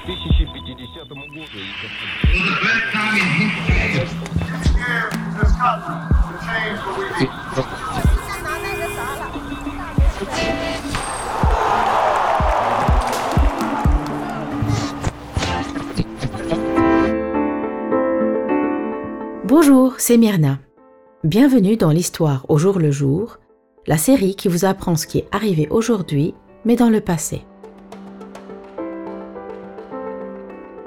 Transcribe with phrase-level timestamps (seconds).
[0.00, 1.36] 2050 году.
[19.44, 20.58] Bonjour, c'est Myrna.
[21.22, 23.38] Bienvenue dans l'histoire au jour le jour,
[23.86, 27.42] la série qui vous apprend ce qui est arrivé aujourd'hui, mais dans le passé.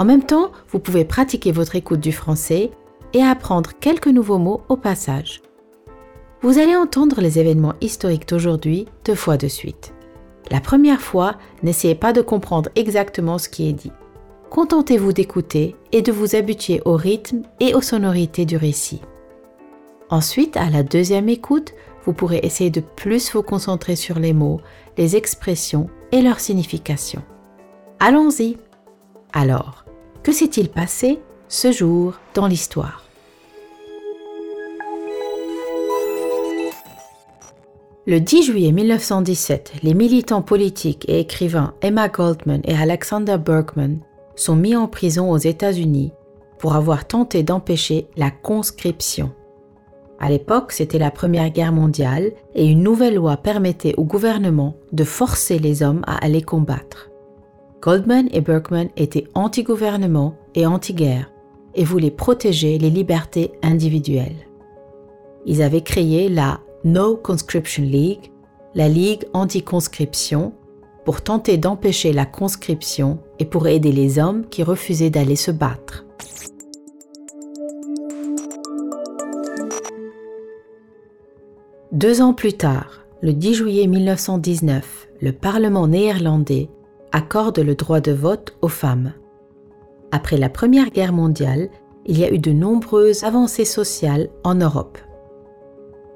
[0.00, 2.70] En même temps, vous pouvez pratiquer votre écoute du français
[3.12, 5.42] et apprendre quelques nouveaux mots au passage.
[6.40, 9.92] Vous allez entendre les événements historiques d'aujourd'hui deux fois de suite.
[10.50, 13.92] La première fois, n'essayez pas de comprendre exactement ce qui est dit.
[14.48, 19.02] Contentez-vous d'écouter et de vous habituer au rythme et aux sonorités du récit.
[20.08, 21.74] Ensuite, à la deuxième écoute,
[22.06, 24.62] vous pourrez essayer de plus vous concentrer sur les mots,
[24.96, 27.22] les expressions et leur signification.
[27.98, 28.56] Allons-y.
[29.34, 29.84] Alors,
[30.22, 33.04] que s'est-il passé ce jour dans l'histoire?
[38.06, 44.00] Le 10 juillet 1917, les militants politiques et écrivains Emma Goldman et Alexander Berkman
[44.34, 46.12] sont mis en prison aux États-Unis
[46.58, 49.32] pour avoir tenté d'empêcher la conscription.
[50.18, 55.04] À l'époque, c'était la Première Guerre mondiale et une nouvelle loi permettait au gouvernement de
[55.04, 57.09] forcer les hommes à aller combattre.
[57.80, 61.30] Goldman et Berkman étaient anti-gouvernement et anti-guerre
[61.74, 64.46] et voulaient protéger les libertés individuelles.
[65.46, 68.30] Ils avaient créé la No Conscription League,
[68.74, 70.52] la Ligue anti-conscription,
[71.06, 76.04] pour tenter d'empêcher la conscription et pour aider les hommes qui refusaient d'aller se battre.
[81.92, 86.68] Deux ans plus tard, le 10 juillet 1919, le Parlement néerlandais
[87.12, 89.12] accorde le droit de vote aux femmes.
[90.12, 91.68] Après la Première Guerre mondiale,
[92.06, 94.98] il y a eu de nombreuses avancées sociales en Europe.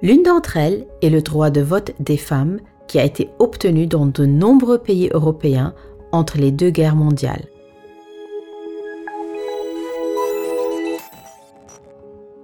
[0.03, 4.07] L'une d'entre elles est le droit de vote des femmes qui a été obtenu dans
[4.07, 5.75] de nombreux pays européens
[6.13, 7.47] entre les deux guerres mondiales.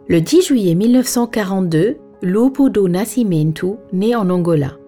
[0.09, 4.80] Le 10 juillet 1942, Lupo do Nascimento naît en Angola.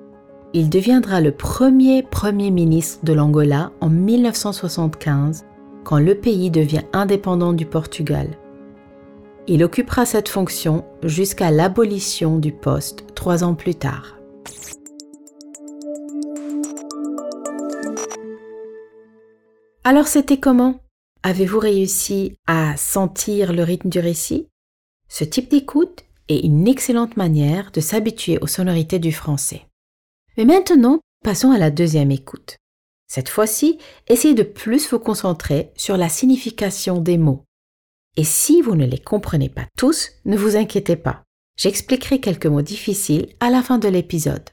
[0.55, 5.47] Il deviendra le premier Premier ministre de l'Angola en 1975,
[5.83, 8.29] quand le pays devient indépendant du Portugal.
[9.49, 14.19] Il occupera cette fonction jusqu'à l'abolition du poste trois ans plus tard.
[19.85, 20.81] Alors c'était comment?
[21.23, 24.49] Avez-vous réussi à sentir le rythme du récit?
[25.09, 29.63] Ce type d'écoute est une excellente manière de s'habituer aux sonorités du français.
[30.37, 32.57] Mais maintenant, passons à la deuxième écoute.
[33.07, 33.79] Cette fois-ci,
[34.09, 37.45] essayez de plus vous concentrer sur la signification des mots.
[38.17, 41.23] Et si vous ne les comprenez pas tous, ne vous inquiétez pas.
[41.57, 44.49] J'expliquerai quelques mots difficiles à la fin de l'épisode.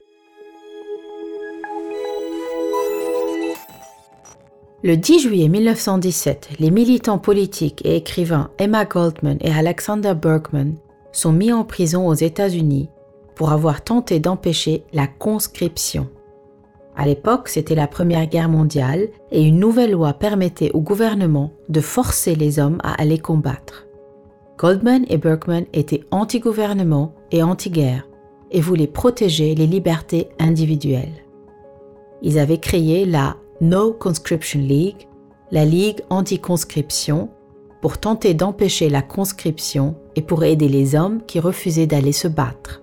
[4.84, 10.76] Le 10 juillet 1917, les militants politiques et écrivains Emma Goldman et Alexander Berkman
[11.12, 12.90] sont mis en prison aux États-Unis
[13.40, 16.10] pour avoir tenté d'empêcher la conscription.
[16.98, 21.80] À l'époque, c'était la Première Guerre mondiale et une nouvelle loi permettait au gouvernement de
[21.80, 23.88] forcer les hommes à aller combattre.
[24.58, 28.10] Goldman et Berkman étaient anti-gouvernement et anti-guerre
[28.52, 31.24] et voulaient protéger les libertés individuelles.
[32.22, 35.08] Ils avaient créé la No Conscription League,
[35.52, 37.30] la Ligue anti-conscription,
[37.80, 42.82] pour tenter d'empêcher la conscription et pour aider les hommes qui refusaient d'aller se battre.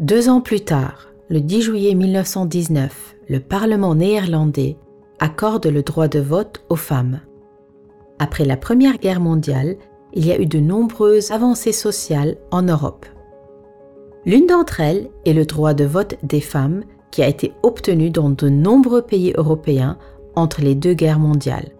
[0.00, 4.78] Deux ans plus tard, le 10 juillet 1919, le Parlement néerlandais
[5.18, 7.20] accorde le droit de vote aux femmes.
[8.18, 9.76] Après la Première Guerre mondiale,
[10.14, 13.04] il y a eu de nombreuses avancées sociales en Europe.
[14.24, 18.30] L'une d'entre elles est le droit de vote des femmes qui a été obtenu dans
[18.30, 19.98] de nombreux pays européens
[20.34, 21.72] entre les deux guerres mondiales.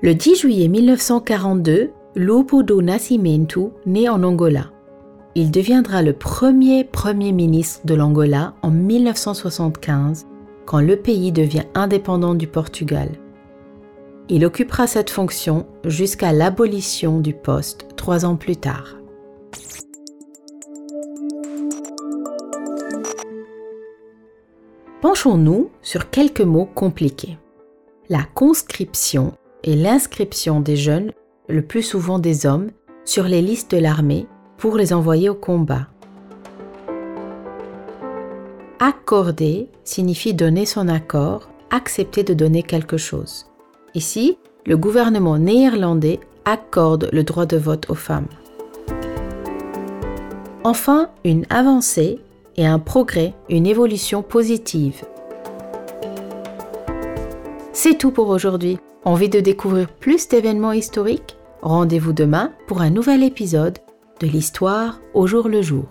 [0.00, 4.72] Le 10 juillet 1942, Lupo do Nascimento naît en Angola.
[5.34, 10.26] Il deviendra le premier Premier ministre de l'Angola en 1975
[10.64, 13.10] quand le pays devient indépendant du Portugal.
[14.30, 18.96] Il occupera cette fonction jusqu'à l'abolition du poste trois ans plus tard.
[25.02, 27.36] Penchons-nous sur quelques mots compliqués.
[28.08, 29.34] La conscription
[29.64, 31.12] est l'inscription des jeunes,
[31.48, 32.70] le plus souvent des hommes,
[33.04, 34.26] sur les listes de l'armée
[34.56, 35.86] pour les envoyer au combat.
[38.80, 43.46] Accorder signifie donner son accord, accepter de donner quelque chose.
[43.94, 48.28] Ici, le gouvernement néerlandais accorde le droit de vote aux femmes.
[50.64, 52.18] Enfin, une avancée
[52.56, 55.04] et un progrès, une évolution positive.
[57.72, 58.78] C'est tout pour aujourd'hui.
[59.06, 61.36] Envie de découvrir plus d'événements historiques?
[61.62, 63.78] Rendez-vous demain pour un nouvel épisode
[64.20, 65.84] de l'histoire au jour le jour.